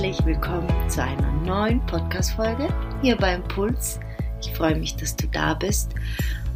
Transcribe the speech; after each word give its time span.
herzlich 0.00 0.24
willkommen 0.24 0.88
zu 0.88 1.02
einer 1.02 1.30
neuen 1.44 1.84
Podcast-Folge 1.84 2.72
hier 3.02 3.16
beim 3.16 3.42
Puls. 3.48 4.00
Ich 4.40 4.50
freue 4.54 4.74
mich, 4.74 4.96
dass 4.96 5.14
du 5.14 5.26
da 5.26 5.52
bist 5.52 5.94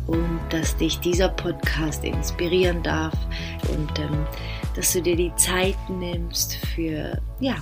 und 0.06 0.40
dass 0.48 0.74
dich 0.78 0.98
dieser 1.00 1.28
Podcast 1.28 2.02
inspirieren 2.04 2.82
darf 2.82 3.12
und 3.68 3.98
ähm, 3.98 4.26
dass 4.74 4.94
du 4.94 5.02
dir 5.02 5.16
die 5.16 5.34
Zeit 5.36 5.76
nimmst 5.90 6.56
für 6.74 7.20
ja, 7.38 7.56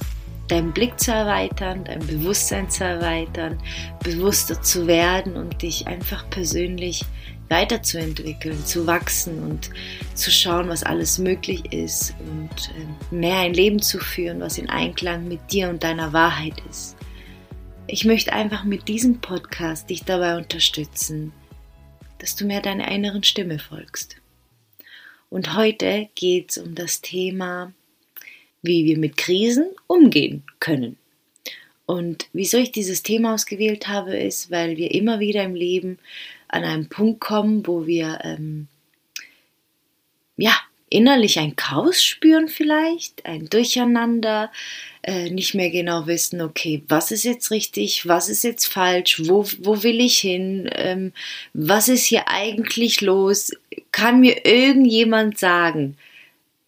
deinen 0.46 0.70
Blick 0.70 1.00
zu 1.00 1.10
erweitern, 1.10 1.82
dein 1.82 2.06
Bewusstsein 2.06 2.70
zu 2.70 2.84
erweitern, 2.84 3.58
bewusster 4.04 4.62
zu 4.62 4.86
werden 4.86 5.36
und 5.36 5.62
dich 5.62 5.88
einfach 5.88 6.30
persönlich 6.30 7.04
weiterzuentwickeln, 7.48 8.64
zu 8.64 8.86
wachsen 8.86 9.42
und 9.42 9.70
zu 10.14 10.30
schauen, 10.30 10.68
was 10.68 10.82
alles 10.82 11.18
möglich 11.18 11.72
ist 11.72 12.14
und 12.20 12.70
ähm, 12.76 13.18
mehr 13.18 13.38
ein 13.38 13.54
Leben 13.54 13.80
zu 13.80 13.98
führen, 13.98 14.40
was 14.40 14.58
in 14.58 14.70
Einklang 14.70 15.28
mit 15.28 15.52
dir 15.52 15.68
und 15.68 15.82
deiner 15.82 16.12
Wahrheit 16.12 16.62
ist. 16.70 16.96
Ich 17.86 18.04
möchte 18.04 18.32
einfach 18.32 18.64
mit 18.64 18.88
diesem 18.88 19.20
Podcast 19.20 19.90
dich 19.90 20.04
dabei 20.04 20.36
unterstützen, 20.36 21.32
dass 22.18 22.36
du 22.36 22.46
mehr 22.46 22.62
deiner 22.62 22.90
inneren 22.90 23.24
Stimme 23.24 23.58
folgst. 23.58 24.16
Und 25.28 25.56
heute 25.56 26.08
geht 26.14 26.50
es 26.50 26.58
um 26.58 26.74
das 26.74 27.00
Thema, 27.00 27.72
wie 28.62 28.84
wir 28.84 28.98
mit 28.98 29.16
Krisen 29.16 29.66
umgehen 29.86 30.44
können. 30.60 30.96
Und 31.84 32.28
wieso 32.32 32.58
ich 32.58 32.72
dieses 32.72 33.02
Thema 33.02 33.34
ausgewählt 33.34 33.88
habe, 33.88 34.16
ist, 34.16 34.50
weil 34.50 34.76
wir 34.76 34.92
immer 34.92 35.20
wieder 35.20 35.42
im 35.42 35.54
Leben 35.54 35.98
an 36.52 36.64
einen 36.64 36.88
Punkt 36.88 37.20
kommen, 37.20 37.66
wo 37.66 37.86
wir 37.86 38.20
ähm, 38.22 38.68
ja 40.36 40.54
innerlich 40.92 41.38
ein 41.38 41.56
Chaos 41.56 42.04
spüren 42.04 42.48
vielleicht, 42.48 43.24
ein 43.24 43.48
Durcheinander, 43.48 44.52
äh, 45.02 45.30
nicht 45.30 45.54
mehr 45.54 45.70
genau 45.70 46.06
wissen, 46.06 46.42
okay, 46.42 46.82
was 46.86 47.10
ist 47.10 47.24
jetzt 47.24 47.50
richtig, 47.50 48.06
was 48.06 48.28
ist 48.28 48.44
jetzt 48.44 48.66
falsch, 48.66 49.22
wo, 49.24 49.46
wo 49.60 49.82
will 49.82 50.00
ich 50.00 50.18
hin, 50.18 50.68
ähm, 50.74 51.12
was 51.54 51.88
ist 51.88 52.04
hier 52.04 52.28
eigentlich 52.28 53.00
los, 53.00 53.52
kann 53.90 54.20
mir 54.20 54.44
irgendjemand 54.44 55.38
sagen, 55.38 55.96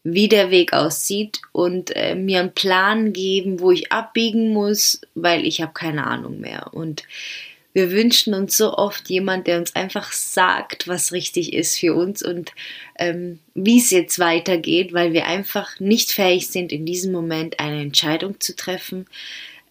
wie 0.05 0.29
der 0.29 0.51
Weg 0.51 0.73
aussieht 0.73 1.41
und 1.53 1.95
äh, 1.95 2.15
mir 2.15 2.41
einen 2.41 2.55
Plan 2.55 3.13
geben, 3.13 3.61
wo 3.61 3.73
ich 3.73 3.93
abbiegen 3.93 4.53
muss, 4.53 5.01
weil 5.15 5.47
ich 5.47 5.61
habe 5.61 5.73
keine 5.73 6.07
Ahnung 6.07 6.41
mehr. 6.41 6.73
Und 6.73 7.05
wir 7.75 7.91
wünschen 7.91 8.35
uns 8.35 8.57
so 8.57 8.79
oft 8.79 9.11
jemand, 9.11 9.49
der 9.49 9.59
uns 9.59 9.75
einfach 9.75 10.13
sagt, 10.13 10.87
was 10.87 11.13
richtig 11.13 11.53
ist 11.53 11.77
für 11.77 11.93
uns 11.95 12.23
und 12.23 12.53
ähm, 12.99 13.41
wie 13.55 13.79
es 13.79 13.91
jetzt 13.91 14.21
weitergeht, 14.21 14.93
weil 14.95 15.13
wir 15.13 15.27
einfach 15.27 15.81
nicht 15.81 16.13
fähig 16.13 16.49
sind, 16.49 16.71
in 16.71 16.87
diesem 16.87 17.13
Moment 17.13 17.59
eine 17.59 17.83
Entscheidung 17.83 18.41
zu 18.41 18.55
treffen, 18.55 19.07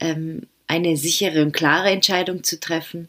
ähm, 0.02 0.48
eine 0.68 0.98
sichere 0.98 1.42
und 1.42 1.54
klare 1.54 1.92
Entscheidung 1.92 2.44
zu 2.44 2.60
treffen. 2.60 3.08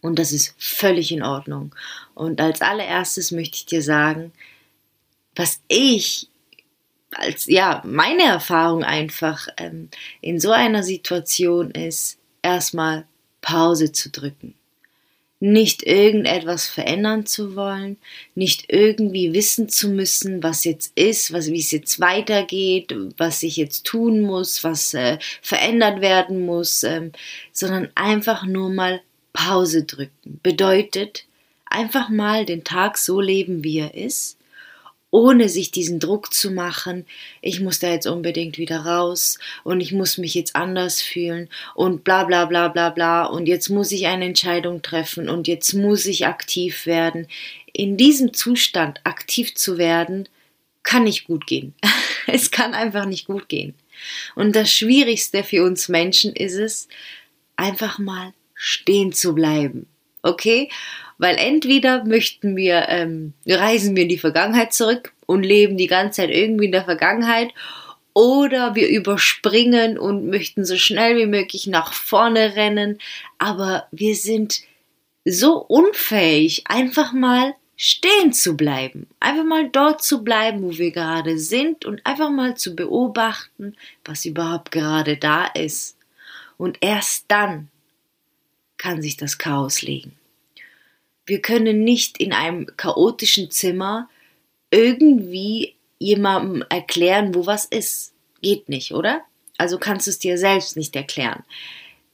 Und 0.00 0.18
das 0.18 0.32
ist 0.32 0.56
völlig 0.58 1.12
in 1.12 1.22
Ordnung. 1.22 1.72
Und 2.14 2.40
als 2.40 2.60
allererstes 2.60 3.30
möchte 3.30 3.54
ich 3.54 3.66
dir 3.66 3.82
sagen, 3.82 4.32
was 5.36 5.60
ich 5.68 6.26
als 7.12 7.46
ja 7.46 7.82
meine 7.84 8.24
Erfahrung 8.24 8.82
einfach 8.82 9.46
ähm, 9.58 9.90
in 10.20 10.40
so 10.40 10.50
einer 10.50 10.82
Situation 10.82 11.70
ist, 11.70 12.18
erstmal 12.42 13.06
Pause 13.42 13.92
zu 13.92 14.08
drücken. 14.08 14.54
Nicht 15.40 15.82
irgendetwas 15.82 16.66
verändern 16.66 17.26
zu 17.26 17.56
wollen, 17.56 17.98
nicht 18.34 18.66
irgendwie 18.68 19.34
wissen 19.34 19.68
zu 19.68 19.88
müssen, 19.88 20.42
was 20.42 20.64
jetzt 20.64 20.96
ist, 20.96 21.32
was, 21.32 21.48
wie 21.48 21.58
es 21.58 21.72
jetzt 21.72 21.98
weitergeht, 21.98 22.94
was 23.18 23.42
ich 23.42 23.56
jetzt 23.56 23.84
tun 23.84 24.20
muss, 24.22 24.62
was 24.62 24.94
äh, 24.94 25.18
verändert 25.42 26.00
werden 26.00 26.46
muss, 26.46 26.84
ähm, 26.84 27.10
sondern 27.52 27.90
einfach 27.96 28.46
nur 28.46 28.70
mal 28.70 29.02
Pause 29.32 29.82
drücken. 29.82 30.38
Bedeutet, 30.44 31.24
einfach 31.66 32.08
mal 32.08 32.46
den 32.46 32.62
Tag 32.62 32.96
so 32.96 33.20
leben, 33.20 33.64
wie 33.64 33.80
er 33.80 33.94
ist 33.94 34.38
ohne 35.12 35.50
sich 35.50 35.70
diesen 35.70 36.00
Druck 36.00 36.32
zu 36.32 36.50
machen, 36.50 37.06
ich 37.42 37.60
muss 37.60 37.78
da 37.78 37.92
jetzt 37.92 38.06
unbedingt 38.06 38.56
wieder 38.56 38.78
raus 38.78 39.38
und 39.62 39.80
ich 39.80 39.92
muss 39.92 40.16
mich 40.16 40.34
jetzt 40.34 40.56
anders 40.56 41.02
fühlen 41.02 41.50
und 41.74 42.02
bla 42.02 42.24
bla 42.24 42.46
bla 42.46 42.68
bla 42.68 42.88
bla 42.88 43.26
und 43.26 43.46
jetzt 43.46 43.68
muss 43.68 43.92
ich 43.92 44.06
eine 44.06 44.24
Entscheidung 44.24 44.80
treffen 44.80 45.28
und 45.28 45.46
jetzt 45.46 45.74
muss 45.74 46.06
ich 46.06 46.26
aktiv 46.26 46.86
werden. 46.86 47.28
In 47.74 47.98
diesem 47.98 48.32
Zustand 48.32 49.00
aktiv 49.04 49.54
zu 49.54 49.76
werden, 49.76 50.28
kann 50.82 51.04
nicht 51.04 51.26
gut 51.26 51.46
gehen. 51.46 51.74
es 52.26 52.50
kann 52.50 52.72
einfach 52.72 53.04
nicht 53.04 53.26
gut 53.26 53.48
gehen. 53.48 53.74
Und 54.34 54.56
das 54.56 54.72
Schwierigste 54.72 55.44
für 55.44 55.62
uns 55.62 55.90
Menschen 55.90 56.34
ist 56.34 56.54
es, 56.54 56.88
einfach 57.56 57.98
mal 57.98 58.32
stehen 58.54 59.12
zu 59.12 59.34
bleiben. 59.34 59.86
Okay? 60.22 60.70
Weil 61.22 61.36
entweder 61.38 62.04
möchten 62.04 62.56
wir, 62.56 62.88
ähm, 62.88 63.32
reisen 63.46 63.94
wir 63.94 64.02
in 64.02 64.08
die 64.08 64.18
Vergangenheit 64.18 64.72
zurück 64.72 65.12
und 65.24 65.44
leben 65.44 65.76
die 65.76 65.86
ganze 65.86 66.22
Zeit 66.22 66.30
irgendwie 66.30 66.64
in 66.64 66.72
der 66.72 66.82
Vergangenheit 66.82 67.54
oder 68.12 68.74
wir 68.74 68.88
überspringen 68.88 69.98
und 69.98 70.26
möchten 70.26 70.64
so 70.64 70.76
schnell 70.76 71.16
wie 71.16 71.26
möglich 71.26 71.68
nach 71.68 71.92
vorne 71.92 72.56
rennen, 72.56 72.98
aber 73.38 73.86
wir 73.92 74.16
sind 74.16 74.62
so 75.24 75.58
unfähig, 75.58 76.64
einfach 76.66 77.12
mal 77.12 77.54
stehen 77.76 78.32
zu 78.32 78.56
bleiben, 78.56 79.06
einfach 79.20 79.44
mal 79.44 79.68
dort 79.70 80.02
zu 80.02 80.24
bleiben, 80.24 80.64
wo 80.64 80.76
wir 80.76 80.90
gerade 80.90 81.38
sind 81.38 81.84
und 81.84 82.04
einfach 82.04 82.30
mal 82.30 82.56
zu 82.56 82.74
beobachten, 82.74 83.76
was 84.04 84.24
überhaupt 84.24 84.72
gerade 84.72 85.16
da 85.18 85.46
ist. 85.46 85.96
Und 86.58 86.78
erst 86.80 87.26
dann 87.28 87.68
kann 88.76 89.00
sich 89.00 89.16
das 89.16 89.38
Chaos 89.38 89.82
legen. 89.82 90.16
Wir 91.26 91.40
können 91.40 91.84
nicht 91.84 92.18
in 92.18 92.32
einem 92.32 92.66
chaotischen 92.76 93.50
Zimmer 93.50 94.08
irgendwie 94.70 95.74
jemandem 95.98 96.64
erklären, 96.68 97.34
wo 97.34 97.46
was 97.46 97.64
ist. 97.64 98.12
Geht 98.40 98.68
nicht, 98.68 98.92
oder? 98.92 99.22
Also 99.56 99.78
kannst 99.78 100.06
du 100.06 100.10
es 100.10 100.18
dir 100.18 100.36
selbst 100.38 100.76
nicht 100.76 100.96
erklären. 100.96 101.44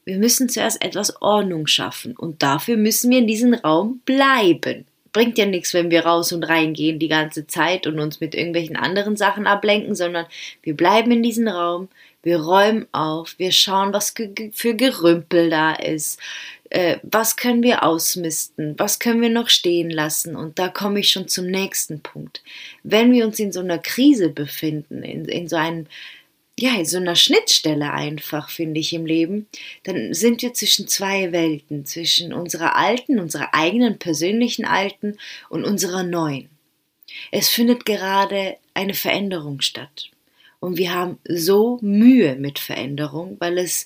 Wir 0.04 0.18
müssen 0.18 0.48
zuerst 0.48 0.82
etwas 0.82 1.20
Ordnung 1.22 1.66
schaffen 1.66 2.16
und 2.16 2.42
dafür 2.42 2.76
müssen 2.76 3.10
wir 3.10 3.18
in 3.18 3.26
diesem 3.26 3.54
Raum 3.54 4.00
bleiben. 4.04 4.86
Bringt 5.12 5.38
ja 5.38 5.46
nichts, 5.46 5.72
wenn 5.72 5.90
wir 5.90 6.04
raus 6.04 6.32
und 6.32 6.44
reingehen 6.44 6.98
die 6.98 7.08
ganze 7.08 7.46
Zeit 7.46 7.86
und 7.86 7.98
uns 7.98 8.20
mit 8.20 8.34
irgendwelchen 8.34 8.76
anderen 8.76 9.16
Sachen 9.16 9.46
ablenken, 9.46 9.94
sondern 9.94 10.26
wir 10.62 10.76
bleiben 10.76 11.10
in 11.10 11.22
diesem 11.22 11.48
Raum, 11.48 11.88
wir 12.22 12.40
räumen 12.40 12.86
auf, 12.92 13.34
wir 13.38 13.52
schauen, 13.52 13.92
was 13.92 14.12
für 14.52 14.74
Gerümpel 14.74 15.50
da 15.50 15.72
ist, 15.74 16.20
äh, 16.70 16.98
was 17.02 17.36
können 17.36 17.62
wir 17.62 17.82
ausmisten, 17.82 18.74
was 18.78 18.98
können 18.98 19.22
wir 19.22 19.30
noch 19.30 19.48
stehen 19.48 19.90
lassen. 19.90 20.36
Und 20.36 20.58
da 20.58 20.68
komme 20.68 21.00
ich 21.00 21.10
schon 21.10 21.28
zum 21.28 21.46
nächsten 21.46 22.00
Punkt. 22.00 22.42
Wenn 22.82 23.12
wir 23.12 23.26
uns 23.26 23.38
in 23.38 23.52
so 23.52 23.60
einer 23.60 23.78
Krise 23.78 24.28
befinden, 24.28 25.02
in, 25.02 25.24
in 25.26 25.48
so 25.48 25.56
einem 25.56 25.86
ja, 26.60 26.74
in 26.74 26.86
so 26.86 26.96
einer 26.96 27.14
Schnittstelle 27.14 27.92
einfach, 27.92 28.50
finde 28.50 28.80
ich, 28.80 28.92
im 28.92 29.06
Leben, 29.06 29.46
dann 29.84 30.12
sind 30.12 30.42
wir 30.42 30.54
zwischen 30.54 30.88
zwei 30.88 31.30
Welten, 31.30 31.86
zwischen 31.86 32.32
unserer 32.32 32.74
alten, 32.74 33.20
unserer 33.20 33.54
eigenen 33.54 33.98
persönlichen 33.98 34.64
alten 34.64 35.18
und 35.50 35.64
unserer 35.64 36.02
neuen. 36.02 36.48
Es 37.30 37.48
findet 37.48 37.86
gerade 37.86 38.56
eine 38.74 38.94
Veränderung 38.94 39.60
statt. 39.60 40.10
Und 40.60 40.76
wir 40.76 40.92
haben 40.92 41.18
so 41.28 41.78
Mühe 41.80 42.34
mit 42.34 42.58
Veränderung, 42.58 43.36
weil 43.38 43.58
es 43.58 43.84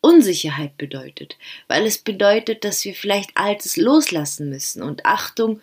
Unsicherheit 0.00 0.78
bedeutet, 0.78 1.36
weil 1.66 1.84
es 1.84 1.98
bedeutet, 1.98 2.64
dass 2.64 2.84
wir 2.84 2.94
vielleicht 2.94 3.36
Altes 3.36 3.76
loslassen 3.76 4.48
müssen. 4.48 4.82
Und 4.82 5.04
Achtung, 5.04 5.60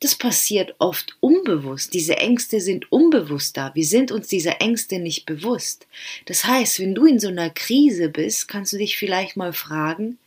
das 0.00 0.14
passiert 0.14 0.74
oft 0.78 1.16
unbewusst. 1.20 1.94
Diese 1.94 2.16
Ängste 2.16 2.60
sind 2.60 2.90
unbewusst 2.90 3.56
da. 3.56 3.74
Wir 3.74 3.84
sind 3.84 4.12
uns 4.12 4.28
dieser 4.28 4.60
Ängste 4.60 4.98
nicht 4.98 5.26
bewusst. 5.26 5.86
Das 6.26 6.44
heißt, 6.44 6.80
wenn 6.80 6.94
du 6.94 7.06
in 7.06 7.18
so 7.18 7.28
einer 7.28 7.50
Krise 7.50 8.08
bist, 8.08 8.48
kannst 8.48 8.72
du 8.72 8.78
dich 8.78 8.96
vielleicht 8.96 9.36
mal 9.36 9.52
fragen, 9.52 10.18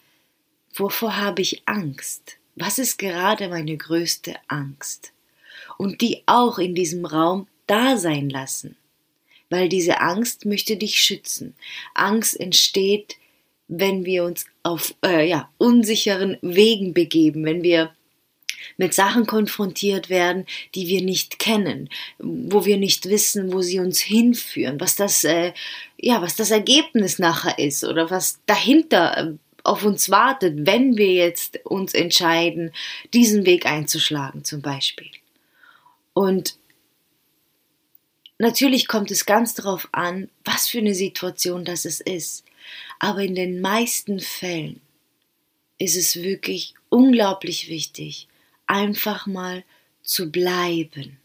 wovor 0.76 1.18
habe 1.18 1.42
ich 1.42 1.64
Angst? 1.66 2.38
Was 2.56 2.78
ist 2.78 2.98
gerade 2.98 3.48
meine 3.48 3.78
größte 3.78 4.36
Angst? 4.48 5.12
Und 5.78 6.02
die 6.02 6.24
auch 6.26 6.60
in 6.60 6.76
diesem 6.76 7.06
Raum 7.06 7.48
da 7.68 7.98
sein 7.98 8.30
lassen. 8.30 8.76
Weil 9.50 9.70
diese 9.70 10.02
Angst 10.02 10.46
möchte 10.46 10.78
dich 10.78 11.02
schützen. 11.02 11.56
Angst 11.94 12.40
entsteht 12.40 13.18
wenn 13.70 14.04
wir 14.04 14.26
uns 14.26 14.46
auf 14.64 14.94
äh, 15.06 15.28
ja, 15.30 15.50
unsicheren 15.58 16.38
Wegen 16.42 16.94
begeben, 16.94 17.46
wenn 17.46 17.64
wir 17.64 17.92
mit 18.78 18.94
Sachen 18.94 19.26
konfrontiert 19.26 20.10
werden, 20.10 20.46
die 20.76 20.88
wir 20.88 21.02
nicht 21.02 21.40
kennen, 21.40 21.90
wo 22.18 22.66
wir 22.66 22.78
nicht 22.78 23.08
wissen, 23.08 23.54
wo 23.54 23.62
sie 23.62 23.80
uns 23.80 24.00
hinführen, 24.00 24.80
was 24.80 24.96
das, 24.96 25.24
äh, 25.24 25.54
ja, 25.98 26.22
was 26.22 26.36
das 26.36 26.52
Ergebnis 26.52 27.20
nachher 27.20 27.58
ist 27.60 27.84
oder 27.84 28.10
was 28.10 28.40
dahinter 28.46 29.18
äh, 29.18 29.34
auf 29.64 29.86
uns 29.86 30.10
wartet, 30.10 30.66
wenn 30.66 30.98
wir 30.98 31.14
jetzt 31.14 31.60
uns 31.66 31.94
entscheiden, 31.94 32.72
diesen 33.14 33.46
Weg 33.46 33.66
einzuschlagen, 33.66 34.44
zum 34.44 34.62
Beispiel. 34.62 35.12
Und 36.14 36.58
natürlich 38.40 38.88
kommt 38.88 39.12
es 39.12 39.26
ganz 39.26 39.54
darauf 39.54 39.90
an, 39.92 40.30
was 40.44 40.68
für 40.68 40.80
eine 40.80 40.96
Situation 40.96 41.66
das 41.66 41.86
ist. 41.86 42.44
Aber 43.00 43.22
in 43.22 43.36
den 43.36 43.62
meisten 43.62 44.20
Fällen 44.20 44.82
ist 45.78 45.96
es 45.96 46.18
wirklich 46.18 46.74
unglaublich 46.90 47.70
wichtig, 47.70 48.28
einfach 48.68 49.26
mal 49.26 49.64
zu 50.04 50.32
bleiben 50.32 51.18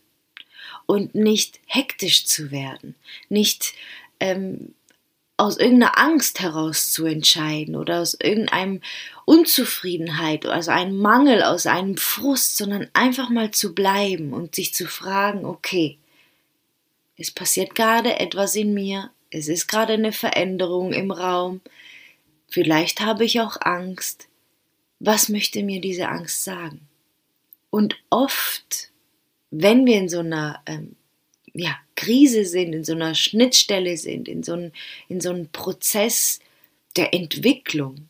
und 0.86 1.14
nicht 1.14 1.60
hektisch 1.66 2.26
zu 2.26 2.50
werden, 2.50 2.94
nicht 3.28 3.74
ähm, 4.20 4.74
aus 5.36 5.56
irgendeiner 5.56 5.98
Angst 5.98 6.40
heraus 6.40 6.92
zu 6.92 7.06
entscheiden 7.06 7.74
oder 7.74 8.00
aus 8.00 8.14
irgendeinem 8.14 8.80
Unzufriedenheit, 9.24 10.46
also 10.46 10.70
einem 10.70 10.96
Mangel, 10.96 11.42
aus 11.42 11.66
einem 11.66 11.96
Frust, 11.96 12.56
sondern 12.56 12.88
einfach 12.92 13.30
mal 13.30 13.50
zu 13.50 13.74
bleiben 13.74 14.32
und 14.32 14.54
sich 14.54 14.74
zu 14.74 14.86
fragen, 14.86 15.44
okay, 15.44 15.98
es 17.16 17.30
passiert 17.30 17.74
gerade 17.74 18.18
etwas 18.18 18.54
in 18.54 18.74
mir, 18.74 19.10
es 19.34 19.48
ist 19.48 19.66
gerade 19.66 19.94
eine 19.94 20.12
Veränderung 20.12 20.92
im 20.92 21.10
Raum, 21.10 21.60
vielleicht 22.48 23.00
habe 23.00 23.24
ich 23.24 23.40
auch 23.40 23.56
Angst, 23.60 24.28
was 25.00 25.28
möchte 25.28 25.62
mir 25.64 25.80
diese 25.80 26.08
Angst 26.08 26.44
sagen? 26.44 26.88
Und 27.70 27.96
oft, 28.10 28.90
wenn 29.50 29.86
wir 29.86 29.98
in 29.98 30.08
so 30.08 30.20
einer 30.20 30.62
ähm, 30.66 30.94
ja, 31.52 31.76
Krise 31.96 32.44
sind, 32.44 32.72
in 32.72 32.84
so 32.84 32.92
einer 32.92 33.16
Schnittstelle 33.16 33.96
sind, 33.96 34.28
in 34.28 34.44
so, 34.44 34.54
ein, 34.54 34.72
in 35.08 35.20
so 35.20 35.30
einem 35.30 35.48
Prozess 35.48 36.38
der 36.96 37.12
Entwicklung, 37.12 38.08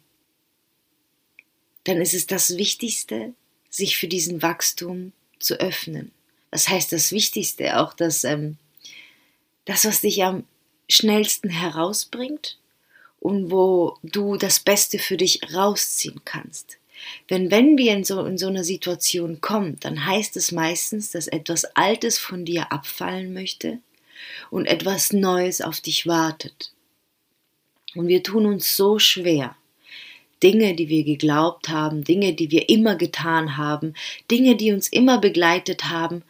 dann 1.84 2.02
ist 2.02 2.12
es 2.12 2.26
das 2.26 2.58
Wichtigste, 2.58 3.32
sich 3.70 3.96
für 3.96 4.08
diesen 4.08 4.42
Wachstum 4.42 5.12
zu 5.38 5.58
öffnen. 5.58 6.12
Das 6.50 6.68
heißt, 6.68 6.92
das 6.92 7.12
Wichtigste, 7.12 7.78
auch 7.80 7.94
das, 7.94 8.24
ähm, 8.24 8.58
das, 9.64 9.86
was 9.86 10.02
dich 10.02 10.22
am 10.22 10.44
schnellsten 10.88 11.48
herausbringt 11.48 12.58
und 13.20 13.50
wo 13.50 13.96
du 14.02 14.36
das 14.36 14.60
Beste 14.60 14.98
für 14.98 15.16
dich 15.16 15.40
rausziehen 15.54 16.20
kannst. 16.24 16.78
Denn 17.30 17.50
wenn 17.50 17.76
wir 17.76 17.92
in 17.92 18.04
so, 18.04 18.24
in 18.24 18.38
so 18.38 18.48
einer 18.48 18.64
Situation 18.64 19.40
kommen, 19.40 19.78
dann 19.80 20.06
heißt 20.06 20.36
es 20.36 20.52
meistens, 20.52 21.10
dass 21.10 21.26
etwas 21.26 21.64
Altes 21.76 22.18
von 22.18 22.44
dir 22.44 22.72
abfallen 22.72 23.32
möchte 23.32 23.78
und 24.50 24.66
etwas 24.66 25.12
Neues 25.12 25.60
auf 25.60 25.80
dich 25.80 26.06
wartet. 26.06 26.72
Und 27.94 28.08
wir 28.08 28.22
tun 28.22 28.46
uns 28.46 28.76
so 28.76 28.98
schwer, 28.98 29.56
Dinge, 30.42 30.74
die 30.74 30.88
wir 30.88 31.04
geglaubt 31.04 31.68
haben, 31.68 32.04
Dinge, 32.04 32.34
die 32.34 32.50
wir 32.50 32.68
immer 32.68 32.96
getan 32.96 33.56
haben, 33.56 33.94
Dinge, 34.30 34.56
die 34.56 34.72
uns 34.72 34.88
immer 34.88 35.18
begleitet 35.18 35.84
haben, 35.84 36.22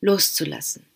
loszulassen 0.00 0.87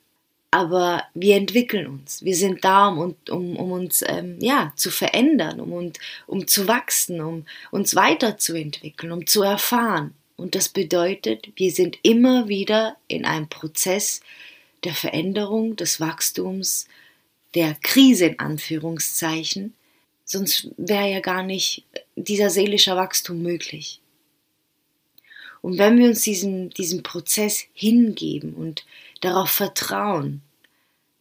aber 0.52 1.04
wir 1.14 1.37
entwickeln 1.37 1.87
uns. 1.87 2.22
Wir 2.22 2.37
sind 2.37 2.62
da, 2.62 2.88
um, 2.88 3.16
um, 3.31 3.56
um 3.56 3.72
uns 3.72 4.04
ähm, 4.06 4.37
ja, 4.38 4.72
zu 4.76 4.90
verändern, 4.90 5.60
um, 5.60 5.72
um, 5.72 5.93
um 6.26 6.46
zu 6.46 6.69
wachsen, 6.69 7.22
um 7.22 7.46
uns 7.70 7.96
weiterzuentwickeln, 7.96 9.12
um 9.12 9.26
zu 9.26 9.43
erfahren. 9.43 10.14
Und 10.37 10.54
das 10.54 10.69
bedeutet, 10.69 11.49
wir 11.56 11.70
sind 11.70 11.99
immer 12.02 12.49
wieder 12.49 12.96
in 13.08 13.25
einem 13.25 13.49
Prozess 13.49 14.20
der 14.84 14.93
Veränderung, 14.93 15.75
des 15.76 16.00
Wachstums, 16.00 16.87
der 17.55 17.75
Krise 17.82 18.26
in 18.26 18.38
Anführungszeichen. 18.38 19.72
Sonst 20.26 20.69
wäre 20.76 21.10
ja 21.10 21.20
gar 21.20 21.43
nicht 21.43 21.84
dieser 22.14 22.50
seelische 22.50 22.94
Wachstum 22.94 23.43
möglich. 23.43 24.01
Und 25.62 25.79
wenn 25.79 25.99
wir 25.99 26.09
uns 26.09 26.23
diesem, 26.23 26.70
diesem 26.70 27.03
Prozess 27.03 27.64
hingeben 27.73 28.53
und 28.55 28.85
darauf 29.20 29.50
vertrauen, 29.50 30.43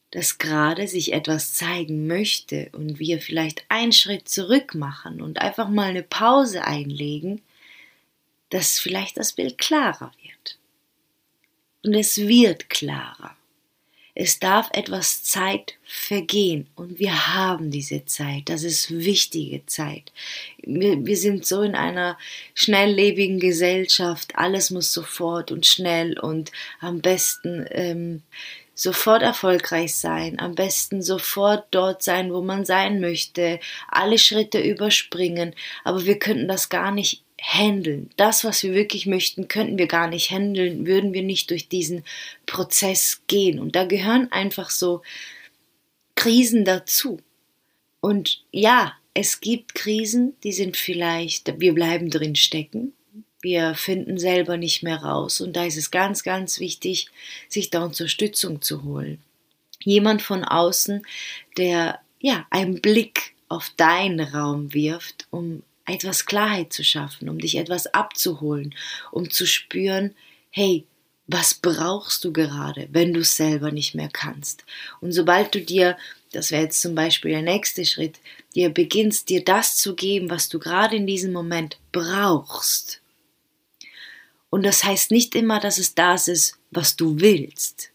dass 0.09 0.39
gerade 0.39 0.87
sich 0.87 1.13
etwas 1.13 1.53
zeigen 1.53 2.05
möchte 2.07 2.69
und 2.73 2.99
wir 2.99 3.21
vielleicht 3.21 3.63
einen 3.69 3.93
Schritt 3.93 4.27
zurück 4.27 4.75
machen 4.75 5.21
und 5.21 5.39
einfach 5.39 5.69
mal 5.69 5.89
eine 5.89 6.03
Pause 6.03 6.65
einlegen, 6.65 7.41
dass 8.49 8.79
vielleicht 8.79 9.15
das 9.15 9.31
Bild 9.31 9.57
klarer 9.57 10.11
wird. 10.21 10.57
Und 11.83 11.93
es 11.93 12.17
wird 12.17 12.69
klarer. 12.69 13.35
Es 14.23 14.37
darf 14.37 14.69
etwas 14.73 15.23
Zeit 15.23 15.79
vergehen 15.83 16.69
und 16.75 16.99
wir 16.99 17.33
haben 17.33 17.71
diese 17.71 18.05
Zeit. 18.05 18.49
Das 18.49 18.61
ist 18.61 18.91
wichtige 18.91 19.65
Zeit. 19.65 20.11
Wir, 20.61 21.03
wir 21.03 21.17
sind 21.17 21.43
so 21.43 21.63
in 21.63 21.73
einer 21.73 22.19
schnelllebigen 22.53 23.39
Gesellschaft. 23.39 24.35
Alles 24.35 24.69
muss 24.69 24.93
sofort 24.93 25.51
und 25.51 25.65
schnell 25.65 26.19
und 26.19 26.51
am 26.81 27.01
besten 27.01 27.65
ähm, 27.71 28.21
sofort 28.75 29.23
erfolgreich 29.23 29.95
sein, 29.95 30.39
am 30.39 30.53
besten 30.53 31.01
sofort 31.01 31.65
dort 31.71 32.03
sein, 32.03 32.31
wo 32.31 32.43
man 32.43 32.63
sein 32.63 33.01
möchte, 33.01 33.59
alle 33.87 34.19
Schritte 34.19 34.59
überspringen. 34.61 35.55
Aber 35.83 36.05
wir 36.05 36.19
könnten 36.19 36.47
das 36.47 36.69
gar 36.69 36.91
nicht 36.91 37.23
handeln. 37.41 38.11
Das, 38.17 38.43
was 38.43 38.61
wir 38.63 38.73
wirklich 38.73 39.07
möchten, 39.07 39.47
könnten 39.47 39.77
wir 39.77 39.87
gar 39.87 40.07
nicht 40.07 40.29
handeln, 40.29 40.85
würden 40.85 41.13
wir 41.13 41.23
nicht 41.23 41.49
durch 41.49 41.67
diesen 41.67 42.03
Prozess 42.45 43.23
gehen. 43.27 43.59
Und 43.59 43.75
da 43.75 43.85
gehören 43.85 44.31
einfach 44.31 44.69
so 44.69 45.01
Krisen 46.15 46.65
dazu. 46.65 47.19
Und 47.99 48.43
ja, 48.51 48.93
es 49.13 49.41
gibt 49.41 49.75
Krisen, 49.75 50.35
die 50.43 50.53
sind 50.53 50.77
vielleicht, 50.77 51.59
wir 51.59 51.73
bleiben 51.73 52.09
drin 52.09 52.35
stecken, 52.35 52.93
wir 53.41 53.73
finden 53.73 54.19
selber 54.19 54.57
nicht 54.57 54.83
mehr 54.83 54.97
raus. 54.97 55.41
Und 55.41 55.53
da 55.53 55.65
ist 55.65 55.77
es 55.77 55.89
ganz, 55.89 56.23
ganz 56.23 56.59
wichtig, 56.59 57.07
sich 57.49 57.71
da 57.71 57.83
Unterstützung 57.83 58.61
zu 58.61 58.83
holen. 58.83 59.19
Jemand 59.83 60.21
von 60.21 60.43
außen, 60.43 61.01
der 61.57 61.99
ja 62.19 62.45
einen 62.51 62.81
Blick 62.81 63.33
auf 63.49 63.71
deinen 63.77 64.19
Raum 64.19 64.75
wirft, 64.75 65.27
um 65.31 65.63
etwas 65.85 66.25
Klarheit 66.25 66.73
zu 66.73 66.83
schaffen, 66.83 67.29
um 67.29 67.39
dich 67.39 67.55
etwas 67.55 67.87
abzuholen, 67.87 68.75
um 69.11 69.29
zu 69.29 69.45
spüren, 69.45 70.15
hey, 70.49 70.85
was 71.27 71.53
brauchst 71.53 72.25
du 72.25 72.33
gerade, 72.33 72.89
wenn 72.91 73.13
du 73.13 73.21
es 73.21 73.37
selber 73.37 73.71
nicht 73.71 73.95
mehr 73.95 74.09
kannst? 74.11 74.65
Und 74.99 75.13
sobald 75.13 75.55
du 75.55 75.61
dir, 75.61 75.97
das 76.31 76.51
wäre 76.51 76.63
jetzt 76.63 76.81
zum 76.81 76.95
Beispiel 76.95 77.31
der 77.31 77.41
nächste 77.41 77.85
Schritt, 77.85 78.19
dir 78.53 78.69
beginnst, 78.69 79.29
dir 79.29 79.43
das 79.43 79.77
zu 79.77 79.95
geben, 79.95 80.29
was 80.29 80.49
du 80.49 80.59
gerade 80.59 80.95
in 80.95 81.07
diesem 81.07 81.31
Moment 81.31 81.77
brauchst. 81.91 83.01
Und 84.49 84.63
das 84.63 84.83
heißt 84.83 85.11
nicht 85.11 85.33
immer, 85.35 85.59
dass 85.59 85.77
es 85.77 85.95
das 85.95 86.27
ist, 86.27 86.57
was 86.71 86.97
du 86.97 87.19
willst, 87.19 87.91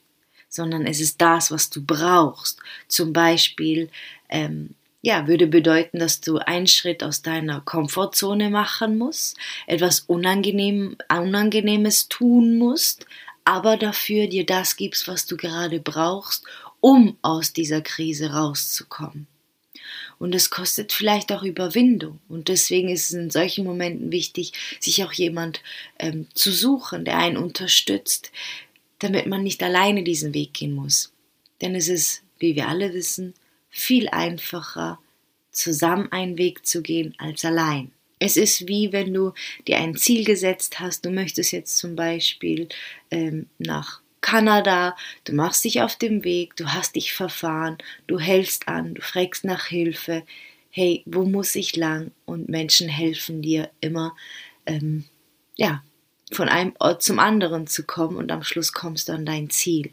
sondern 0.49 0.87
es 0.87 1.01
ist 1.01 1.21
das, 1.21 1.51
was 1.51 1.69
du 1.69 1.85
brauchst. 1.85 2.61
Zum 2.89 3.13
Beispiel 3.13 3.91
ähm, 4.31 4.75
ja, 5.07 5.29
würde 5.29 5.47
bedeuten, 5.47 6.01
dass 6.01 6.21
du 6.21 6.39
einen 6.39 6.67
Schritt 6.67 7.05
aus 7.05 7.23
deiner 7.23 7.61
Komfortzone 7.61 8.51
machen 8.51 8.99
musst, 8.99 9.37
etwas 9.69 10.01
Unangenehm, 10.01 10.97
Unangenehmes 11.09 12.09
tun 12.09 12.59
musst, 12.59 13.07
aber 13.45 13.77
dafür 13.77 14.27
dir 14.27 14.45
das 14.45 14.75
gibst, 14.75 15.07
was 15.07 15.25
du 15.25 15.37
gerade 15.37 15.79
brauchst, 15.79 16.45
um 16.81 17.17
aus 17.23 17.53
dieser 17.53 17.83
Krise 17.83 18.33
rauszukommen. 18.33 19.29
Und 20.19 20.35
es 20.35 20.51
kostet 20.51 20.93
vielleicht 20.93 21.31
auch 21.31 21.45
Überwindung. 21.45 22.19
Und 22.29 22.49
deswegen 22.49 22.89
ist 22.89 23.11
es 23.11 23.13
in 23.13 23.31
solchen 23.31 23.65
Momenten 23.65 24.11
wichtig, 24.11 24.55
sich 24.81 25.05
auch 25.05 25.13
jemand 25.13 25.61
ähm, 26.01 26.27
zu 26.35 26.51
suchen, 26.51 27.05
der 27.05 27.19
einen 27.19 27.37
unterstützt, 27.37 28.33
damit 28.99 29.29
man 29.29 29.45
nicht 29.45 29.63
alleine 29.63 30.03
diesen 30.03 30.35
Weg 30.35 30.53
gehen 30.53 30.73
muss. 30.73 31.13
Denn 31.61 31.77
es 31.77 31.87
ist, 31.87 32.25
wie 32.41 32.57
wir 32.57 32.67
alle 32.67 32.93
wissen, 32.93 33.35
viel 33.77 34.09
einfacher, 34.09 34.99
zusammen 35.51 36.11
einen 36.11 36.39
Weg 36.39 36.67
zu 36.67 36.83
gehen 36.83 37.15
als 37.19 37.45
allein. 37.45 37.93
Es 38.19 38.37
ist 38.37 38.67
wie 38.69 38.93
wenn 38.93 39.13
du 39.13 39.33
dir 39.67 39.79
ein 39.79 39.95
Ziel 39.97 40.25
gesetzt 40.25 40.81
hast, 40.81 41.05
du 41.05 41.11
möchtest 41.11 41.53
jetzt 41.53 41.77
zum 41.77 41.97
Beispiel 41.97 42.69
ähm, 43.11 43.47
nach 43.59 44.01
Kanada, 44.23 44.97
du 45.25 45.35
machst 45.35 45.65
dich 45.65 45.83
auf 45.83 45.97
dem 45.97 46.25
Weg, 46.25 46.57
du 46.57 46.73
hast 46.73 46.97
dich 46.97 47.13
verfahren, 47.13 47.77
du 48.07 48.19
hältst 48.19 48.67
an, 48.67 48.95
du 48.95 49.03
fragst 49.03 49.45
nach 49.45 49.67
Hilfe, 49.67 50.25
hey, 50.71 51.03
wo 51.05 51.25
muss 51.25 51.55
ich 51.55 51.77
lang? 51.77 52.11
Und 52.25 52.49
Menschen 52.49 52.89
helfen 52.89 53.43
dir 53.43 53.71
immer, 53.81 54.17
ähm, 54.65 55.05
ja, 55.55 55.83
von 56.33 56.49
einem 56.49 56.73
Ort 56.79 57.03
zum 57.03 57.19
anderen 57.19 57.67
zu 57.67 57.85
kommen. 57.85 58.17
Und 58.17 58.33
am 58.33 58.43
Schluss 58.43 58.73
kommst 58.73 59.09
du 59.09 59.13
an 59.13 59.27
dein 59.27 59.51
Ziel. 59.51 59.93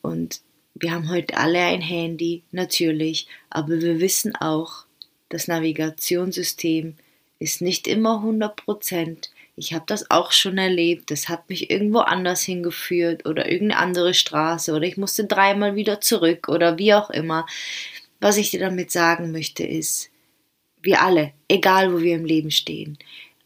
Und 0.00 0.40
wir 0.80 0.92
haben 0.92 1.10
heute 1.10 1.36
alle 1.36 1.60
ein 1.60 1.80
Handy, 1.80 2.42
natürlich, 2.52 3.26
aber 3.50 3.80
wir 3.80 4.00
wissen 4.00 4.34
auch, 4.36 4.84
das 5.28 5.48
Navigationssystem 5.48 6.94
ist 7.38 7.60
nicht 7.60 7.86
immer 7.86 8.16
100 8.16 8.56
Prozent. 8.56 9.30
Ich 9.56 9.72
habe 9.74 9.84
das 9.86 10.10
auch 10.10 10.32
schon 10.32 10.56
erlebt. 10.56 11.10
Das 11.10 11.28
hat 11.28 11.48
mich 11.48 11.70
irgendwo 11.70 11.98
anders 11.98 12.42
hingeführt 12.42 13.26
oder 13.26 13.50
irgendeine 13.50 13.80
andere 13.82 14.14
Straße 14.14 14.72
oder 14.72 14.86
ich 14.86 14.96
musste 14.96 15.24
dreimal 15.24 15.74
wieder 15.74 16.00
zurück 16.00 16.48
oder 16.48 16.78
wie 16.78 16.94
auch 16.94 17.10
immer. 17.10 17.46
Was 18.20 18.36
ich 18.36 18.50
dir 18.50 18.60
damit 18.60 18.90
sagen 18.90 19.32
möchte 19.32 19.64
ist, 19.64 20.10
wir 20.82 21.02
alle, 21.02 21.32
egal 21.48 21.92
wo 21.92 22.00
wir 22.00 22.14
im 22.14 22.24
Leben 22.24 22.50
stehen, 22.50 22.98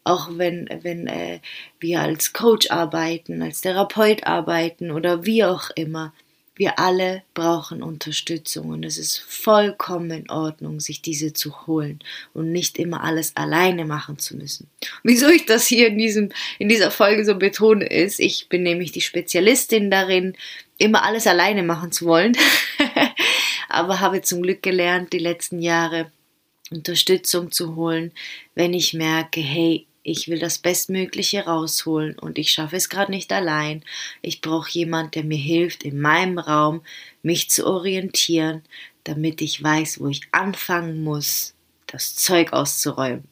auch 0.05 0.31
wenn, 0.33 0.69
wenn 0.83 1.07
äh, 1.07 1.41
wir 1.81 2.01
als 2.01 2.33
Coach 2.33 2.71
arbeiten, 2.71 3.43
als 3.43 3.61
Therapeut 3.61 4.27
arbeiten 4.27 4.91
oder 4.91 5.25
wie 5.25 5.45
auch 5.45 5.71
immer, 5.75 6.13
wir 6.55 6.79
alle 6.79 7.23
brauchen 7.33 7.83
Unterstützung 7.83 8.69
und 8.69 8.85
es 8.85 8.99
ist 8.99 9.19
vollkommen 9.19 10.11
in 10.11 10.31
Ordnung, 10.31 10.81
sich 10.81 11.01
diese 11.01 11.33
zu 11.33 11.67
holen 11.67 12.01
und 12.35 12.53
nicht 12.53 12.79
immer 12.79 13.03
alles 13.03 13.37
alleine 13.37 13.87
machen 13.87 14.19
zu 14.19 14.37
müssen. 14.37 14.69
Wieso 15.03 15.29
ich 15.29 15.47
das 15.47 15.67
hier 15.67 15.89
in, 15.89 15.99
diesem, 15.99 16.31
in 16.59 16.69
dieser 16.69 16.91
Folge 16.91 17.25
so 17.25 17.37
betone 17.37 17.87
ist, 17.87 18.21
ich 18.21 18.49
bin 18.49 18.63
nämlich 18.63 18.93
die 18.93 19.01
Spezialistin 19.01 19.91
darin, 19.91 20.37
immer 20.77 21.05
alles 21.05 21.27
alleine 21.27 21.63
machen 21.63 21.91
zu 21.91 22.07
wollen, 22.07 22.37
aber 23.69 24.01
habe 24.01 24.21
zum 24.21 24.43
Glück 24.43 24.63
gelernt, 24.63 25.13
die 25.13 25.19
letzten 25.19 25.61
Jahre 25.61 26.13
Unterstützung 26.71 27.51
zu 27.51 27.77
holen, 27.77 28.13
wenn 28.55 28.75
ich 28.75 28.95
merke, 28.95 29.41
hey, 29.41 29.87
ich 30.03 30.29
will 30.29 30.39
das 30.39 30.59
Bestmögliche 30.59 31.45
rausholen 31.45 32.19
und 32.19 32.39
ich 32.39 32.53
schaffe 32.53 32.77
es 32.77 32.89
gerade 32.89 33.11
nicht 33.11 33.33
allein. 33.33 33.85
Ich 34.21 34.41
brauche 34.41 34.71
jemand, 34.71 35.15
der 35.15 35.25
mir 35.25 35.39
hilft, 35.39 35.85
in 35.85 36.01
meinem 36.01 36.39
Raum 36.39 36.83
mich 37.23 37.51
zu 37.51 37.67
orientieren, 37.67 38.63
damit 39.05 39.41
ich 39.41 39.63
weiß, 39.63 40.01
wo 40.01 40.09
ich 40.09 40.23
anfangen 40.33 41.05
muss, 41.05 41.55
das 41.87 42.17
Zeug 42.17 42.53
auszuräumen. 42.53 43.25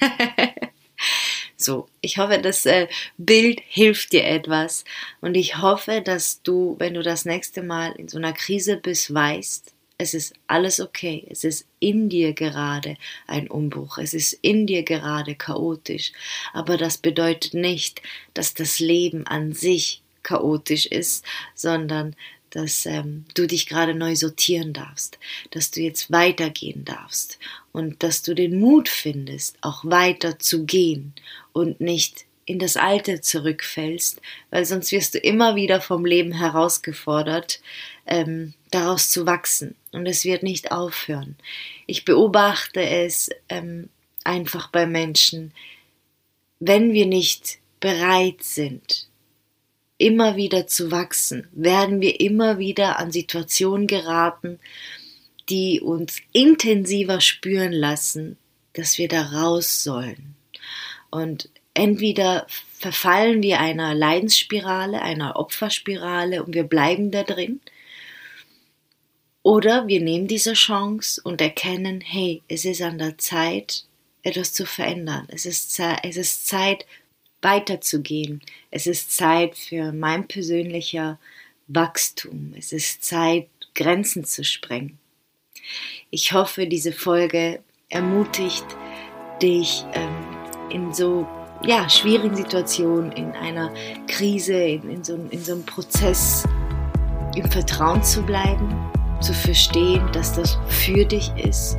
so, 1.56 1.88
ich 2.00 2.18
hoffe, 2.18 2.38
das 2.38 2.66
äh, 2.66 2.88
Bild 3.16 3.60
hilft 3.66 4.12
dir 4.12 4.24
etwas 4.24 4.84
und 5.20 5.36
ich 5.36 5.58
hoffe, 5.58 6.00
dass 6.04 6.42
du, 6.42 6.76
wenn 6.78 6.94
du 6.94 7.02
das 7.02 7.24
nächste 7.24 7.62
Mal 7.62 7.92
in 7.92 8.08
so 8.08 8.18
einer 8.18 8.32
Krise 8.32 8.76
bist, 8.76 9.12
weißt, 9.12 9.72
es 9.98 10.14
ist 10.14 10.34
alles 10.46 10.80
okay. 10.80 11.26
Es 11.28 11.42
ist 11.42 11.66
in 11.80 12.08
dir 12.08 12.32
gerade 12.32 12.96
ein 13.26 13.48
Umbruch. 13.50 13.98
Es 13.98 14.14
ist 14.14 14.32
in 14.42 14.66
dir 14.66 14.84
gerade 14.84 15.34
chaotisch. 15.34 16.12
Aber 16.52 16.76
das 16.76 16.98
bedeutet 16.98 17.52
nicht, 17.54 18.00
dass 18.32 18.54
das 18.54 18.78
Leben 18.78 19.26
an 19.26 19.52
sich 19.52 20.02
chaotisch 20.22 20.86
ist, 20.86 21.24
sondern 21.54 22.14
dass 22.50 22.86
ähm, 22.86 23.24
du 23.34 23.46
dich 23.46 23.66
gerade 23.66 23.94
neu 23.94 24.14
sortieren 24.14 24.72
darfst, 24.72 25.18
dass 25.50 25.70
du 25.70 25.80
jetzt 25.80 26.10
weitergehen 26.10 26.84
darfst 26.84 27.38
und 27.72 28.02
dass 28.02 28.22
du 28.22 28.34
den 28.34 28.58
Mut 28.58 28.88
findest, 28.88 29.58
auch 29.60 29.84
weiter 29.84 30.38
zu 30.38 30.64
gehen 30.64 31.12
und 31.52 31.80
nicht 31.80 32.24
in 32.48 32.58
das 32.58 32.78
Alte 32.78 33.20
zurückfällst, 33.20 34.22
weil 34.50 34.64
sonst 34.64 34.90
wirst 34.90 35.14
du 35.14 35.18
immer 35.18 35.54
wieder 35.54 35.82
vom 35.82 36.06
Leben 36.06 36.32
herausgefordert, 36.32 37.60
ähm, 38.06 38.54
daraus 38.70 39.10
zu 39.10 39.26
wachsen. 39.26 39.74
Und 39.92 40.06
es 40.06 40.24
wird 40.24 40.42
nicht 40.42 40.72
aufhören. 40.72 41.36
Ich 41.86 42.06
beobachte 42.06 42.80
es 42.80 43.28
ähm, 43.50 43.90
einfach 44.24 44.70
bei 44.70 44.86
Menschen, 44.86 45.52
wenn 46.58 46.94
wir 46.94 47.04
nicht 47.04 47.58
bereit 47.80 48.42
sind, 48.42 49.08
immer 49.98 50.36
wieder 50.36 50.66
zu 50.66 50.90
wachsen, 50.90 51.48
werden 51.52 52.00
wir 52.00 52.18
immer 52.18 52.58
wieder 52.58 52.98
an 52.98 53.12
Situationen 53.12 53.86
geraten, 53.86 54.58
die 55.50 55.82
uns 55.82 56.22
intensiver 56.32 57.20
spüren 57.20 57.72
lassen, 57.72 58.38
dass 58.72 58.96
wir 58.96 59.08
da 59.08 59.22
raus 59.22 59.84
sollen. 59.84 60.34
Und 61.10 61.50
entweder 61.78 62.46
verfallen 62.78 63.42
wir 63.42 63.60
einer 63.60 63.94
Leidensspirale, 63.94 65.00
einer 65.00 65.36
Opferspirale 65.36 66.44
und 66.44 66.54
wir 66.54 66.64
bleiben 66.64 67.10
da 67.10 67.22
drin, 67.22 67.60
oder 69.42 69.86
wir 69.86 70.00
nehmen 70.00 70.26
diese 70.26 70.52
Chance 70.52 71.22
und 71.24 71.40
erkennen, 71.40 72.02
hey, 72.02 72.42
es 72.48 72.64
ist 72.64 72.82
an 72.82 72.98
der 72.98 73.16
Zeit, 73.16 73.84
etwas 74.22 74.52
zu 74.52 74.66
verändern. 74.66 75.26
Es 75.30 75.46
ist, 75.46 75.72
Zeit, 75.72 76.00
es 76.02 76.16
ist 76.16 76.46
Zeit, 76.46 76.84
weiterzugehen. 77.40 78.42
Es 78.70 78.86
ist 78.86 79.12
Zeit 79.12 79.56
für 79.56 79.92
mein 79.92 80.26
persönlicher 80.26 81.18
Wachstum. 81.68 82.52
Es 82.58 82.72
ist 82.72 83.04
Zeit, 83.04 83.48
Grenzen 83.74 84.24
zu 84.24 84.44
sprengen. 84.44 84.98
Ich 86.10 86.32
hoffe, 86.32 86.66
diese 86.66 86.92
Folge 86.92 87.62
ermutigt 87.88 88.66
dich 89.40 89.84
ähm, 89.94 90.26
in 90.70 90.92
so 90.92 91.26
ja, 91.64 91.88
schwierigen 91.88 92.36
Situationen, 92.36 93.12
in 93.12 93.32
einer 93.32 93.70
Krise, 94.06 94.54
in, 94.54 94.88
in, 94.90 95.04
so, 95.04 95.18
in 95.30 95.42
so 95.42 95.52
einem 95.52 95.64
Prozess 95.64 96.44
im 97.34 97.50
Vertrauen 97.50 98.02
zu 98.02 98.22
bleiben, 98.22 98.74
zu 99.20 99.32
verstehen, 99.32 100.02
dass 100.12 100.32
das 100.32 100.58
für 100.68 101.04
dich 101.04 101.30
ist 101.36 101.76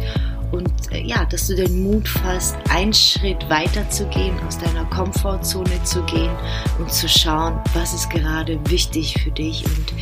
und 0.52 0.72
äh, 0.92 1.02
ja, 1.02 1.26
dass 1.26 1.48
du 1.48 1.56
den 1.56 1.84
Mut 1.84 2.08
fasst, 2.08 2.56
einen 2.70 2.94
Schritt 2.94 3.50
weiter 3.50 3.88
zu 3.90 4.06
gehen, 4.08 4.36
aus 4.48 4.58
deiner 4.58 4.86
Komfortzone 4.86 5.84
zu 5.84 6.02
gehen 6.04 6.32
und 6.80 6.92
zu 6.92 7.08
schauen, 7.08 7.60
was 7.74 7.94
ist 7.94 8.10
gerade 8.10 8.60
wichtig 8.70 9.16
für 9.22 9.32
dich 9.32 9.64
und 9.66 9.94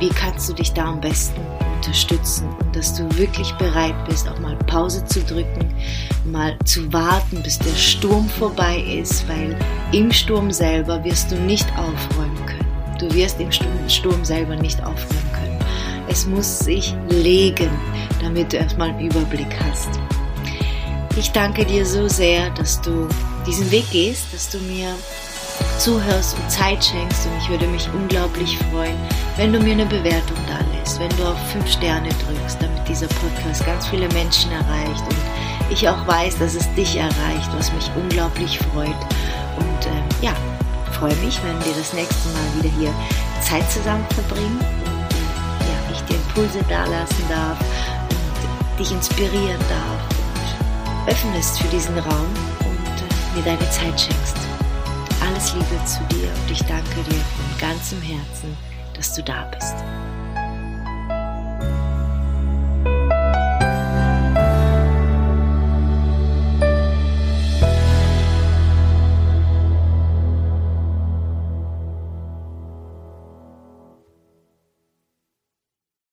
wie 0.00 0.08
kannst 0.08 0.48
du 0.48 0.54
dich 0.54 0.72
da 0.72 0.86
am 0.86 1.00
besten 1.00 1.40
unterstützen 1.76 2.48
und 2.60 2.74
dass 2.74 2.94
du 2.94 3.04
wirklich 3.16 3.52
bereit 3.52 3.94
bist, 4.06 4.28
auch 4.28 4.38
mal 4.40 4.56
Pause 4.66 5.04
zu 5.04 5.22
drücken, 5.22 5.73
mal 6.24 6.56
zu 6.64 6.92
warten, 6.92 7.42
bis 7.42 7.58
der 7.58 7.74
Sturm 7.74 8.28
vorbei 8.28 8.78
ist, 8.78 9.28
weil 9.28 9.56
im 9.92 10.10
Sturm 10.12 10.50
selber 10.50 11.02
wirst 11.04 11.30
du 11.30 11.36
nicht 11.36 11.68
aufräumen 11.76 12.46
können. 12.46 12.98
Du 12.98 13.12
wirst 13.14 13.40
im 13.40 13.50
Sturm 13.52 14.24
selber 14.24 14.56
nicht 14.56 14.80
aufräumen 14.80 15.32
können. 15.32 15.58
Es 16.08 16.26
muss 16.26 16.60
sich 16.60 16.94
legen, 17.08 17.70
damit 18.22 18.52
du 18.52 18.58
erstmal 18.58 18.90
einen 18.90 19.00
Überblick 19.00 19.54
hast. 19.64 19.88
Ich 21.16 21.30
danke 21.30 21.64
dir 21.64 21.86
so 21.86 22.08
sehr, 22.08 22.50
dass 22.50 22.80
du 22.80 23.08
diesen 23.46 23.70
Weg 23.70 23.88
gehst, 23.90 24.32
dass 24.32 24.50
du 24.50 24.58
mir 24.58 24.94
zuhörst 25.78 26.36
und 26.36 26.50
Zeit 26.50 26.84
schenkst 26.84 27.26
und 27.26 27.32
ich 27.38 27.48
würde 27.48 27.66
mich 27.66 27.88
unglaublich 27.94 28.58
freuen, 28.70 28.96
wenn 29.36 29.52
du 29.52 29.60
mir 29.60 29.72
eine 29.72 29.86
Bewertung 29.86 30.36
da 30.48 30.58
lässt, 30.76 30.98
wenn 30.98 31.10
du 31.10 31.24
auf 31.24 31.38
5 31.52 31.70
Sterne 31.70 32.08
drückst, 32.08 32.58
damit 32.60 32.88
dieser 32.88 33.06
Podcast 33.06 33.64
ganz 33.64 33.86
viele 33.86 34.08
Menschen 34.08 34.50
erreicht 34.52 35.02
und 35.08 35.16
ich 35.70 35.88
auch 35.88 36.06
weiß, 36.06 36.38
dass 36.38 36.54
es 36.54 36.72
dich 36.74 36.96
erreicht, 36.96 37.50
was 37.56 37.72
mich 37.72 37.90
unglaublich 37.96 38.58
freut. 38.58 38.88
Und 39.56 39.86
äh, 39.86 40.24
ja, 40.24 40.32
freue 40.92 41.14
mich, 41.16 41.40
wenn 41.42 41.64
wir 41.64 41.74
das 41.74 41.92
nächste 41.92 42.28
Mal 42.30 42.62
wieder 42.62 42.74
hier 42.78 42.94
Zeit 43.40 43.68
zusammen 43.70 44.06
verbringen 44.14 44.58
und 44.58 45.14
ja, 45.66 45.92
ich 45.92 46.00
dir 46.02 46.16
Impulse 46.16 46.62
dalassen 46.68 47.24
darf 47.28 47.58
und 48.10 48.78
dich 48.78 48.90
inspirieren 48.92 49.60
darf 49.68 50.00
und 51.04 51.12
öffnest 51.12 51.60
für 51.60 51.68
diesen 51.68 51.98
Raum 51.98 52.26
und 52.60 52.66
äh, 52.66 53.36
mir 53.36 53.44
deine 53.44 53.70
Zeit 53.70 54.00
schenkst. 54.00 54.36
Alles 55.26 55.52
Liebe 55.54 55.84
zu 55.84 56.00
dir 56.14 56.28
und 56.28 56.50
ich 56.50 56.62
danke 56.64 57.02
dir 57.10 57.20
von 57.20 57.58
ganzem 57.60 58.00
Herzen, 58.00 58.56
dass 58.94 59.12
du 59.14 59.22
da 59.22 59.46
bist. 59.52 59.74